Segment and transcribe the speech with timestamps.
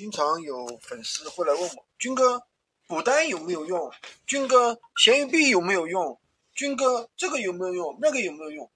[0.00, 2.42] 经常有粉丝会来问我，军哥，
[2.86, 3.92] 补单有没有用？
[4.26, 6.18] 军哥，闲鱼币有没有用？
[6.54, 7.98] 军哥，这个有没有用？
[8.00, 8.70] 那个有没有用？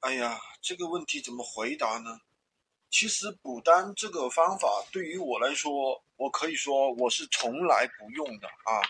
[0.00, 2.18] 哎呀，这个问题怎么回答呢？
[2.90, 8.82] 其实补单这个方法对于我来说，我可以说我是从来不用的啊。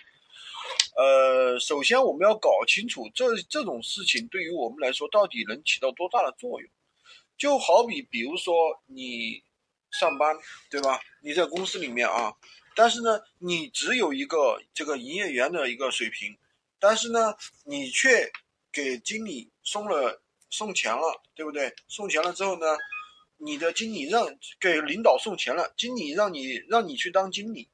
[0.96, 6.70] 呃，首先我们要搞清楚这这种事情对于我们来说到底能起到多大的作用。
[7.36, 9.46] 就好比比如说你。
[9.90, 10.36] 上班
[10.70, 11.00] 对吧？
[11.20, 12.32] 你在公司里面啊，
[12.74, 16.36] 但是呢，你只有一个这个营业员的一个水平，
[16.78, 18.30] 但是呢，你却
[18.70, 21.74] 给经理送了送钱了，对不对？
[21.88, 22.66] 送钱了之后呢，
[23.38, 24.26] 你的经理让
[24.60, 27.68] 给领导送钱了，经理让你让你去当经理，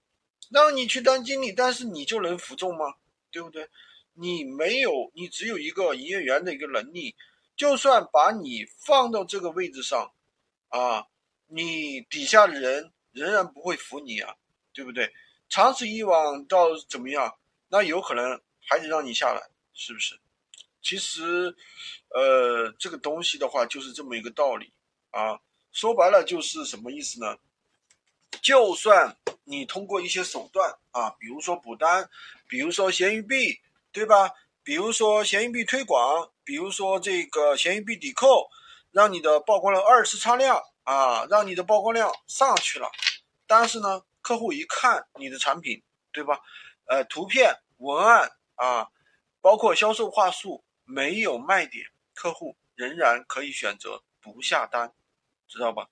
[0.51, 2.95] 让你去当经理，但是你就能服众吗？
[3.31, 3.69] 对不对？
[4.15, 7.15] 你没有，你只有一个营业员的一个能力，
[7.57, 10.13] 就算把你放到这个位置上，
[10.69, 11.07] 啊。
[11.55, 14.35] 你底下的人仍然不会服你啊，
[14.73, 15.13] 对不对？
[15.49, 17.39] 长此以往到怎么样？
[17.69, 19.41] 那有可能还得让你下来，
[19.73, 20.19] 是不是？
[20.83, 21.55] 其实，
[22.09, 24.73] 呃，这个东西的话就是这么一个道理
[25.11, 25.39] 啊。
[25.71, 27.39] 说白了就是什么意思呢？
[28.43, 32.11] 就算你通过一些手段啊，比如说补单，
[32.49, 33.61] 比如说闲鱼币，
[33.93, 34.31] 对吧？
[34.63, 38.49] 比如说闲鱼币推广，比如说这个闲鱼币抵扣，
[38.95, 40.63] 让你的曝光量二次擦亮。
[40.87, 42.91] 啊，让你的曝光量上去了，
[43.47, 46.39] 但是呢，客户一看你的产品，对吧？
[46.85, 48.91] 呃，图片、文案啊，
[49.41, 54.93] 包括销售话术没有卖点，客户仍然可以选择不下单，
[55.49, 55.89] 知道吧？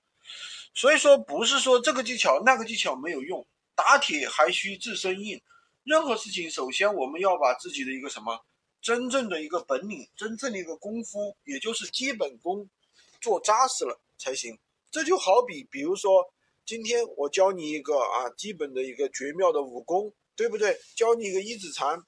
[0.75, 5.41] 所以说，不是说这个技巧那个技巧没有用，打铁还需自身硬。
[5.85, 8.45] 任何事情，首先我们要把自己的一个什么
[8.83, 12.69] 真正的一个本领、真正的一个功夫，也就是基本功
[13.23, 14.59] 做扎实了才行。
[14.91, 16.35] 这就好比，比如说，
[16.67, 20.79] 今天我教你一个啊，基本的一个绝妙的武功，对不对？
[20.95, 21.99] 教你一个一指禅，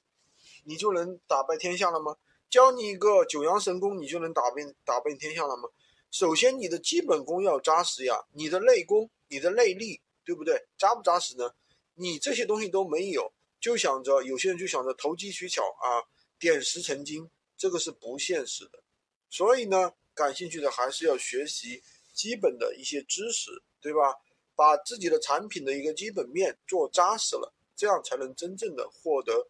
[0.65, 2.15] 你就能打败天下了吗？
[2.47, 5.63] 教你一个九阳神功，你就能打遍打遍天下了吗？
[6.11, 10.67] 首先，你的基本功要扎实呀，你的内功、你的内力，对不对？
[10.77, 11.49] 扎不扎实呢？
[11.95, 16.03] 你这些东西都没有，就想着有些人就想着投机取巧啊，
[16.37, 18.83] 点石成金，这个是不现实的。
[19.29, 21.83] 所以呢，感兴趣的还是要学习。
[22.15, 24.15] 基本的一些知识，对吧？
[24.55, 29.49] 把自己的产品的一个基本面做扎实了，这样才能真正的获得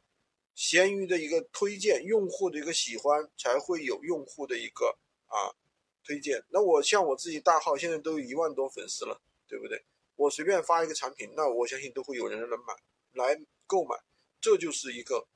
[0.56, 5.54] 闲鱼的一个推荐，用户的一个喜欢，才会有用户的一个啊
[6.04, 6.44] 推荐。
[6.50, 9.86] 那我像我自己大号现在都有一万多粉丝了，对不对？
[10.16, 12.74] 我随便发一个产品，那我相信都会有人能买
[13.12, 13.96] 来购买，
[14.42, 15.28] 这就是一个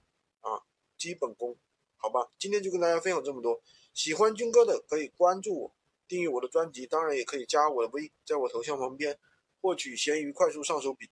[0.41, 0.65] 啊
[0.97, 1.55] 基本功，
[2.01, 2.27] 好吧？
[2.39, 3.61] 今天就跟大家分享这么多，
[3.93, 5.75] 喜欢军哥的可以关注我。
[6.07, 9.15] 订阅我的专辑，当然也可以加我的微，在我头像旁边
[9.61, 11.07] 获取闲鱼快速上手笔。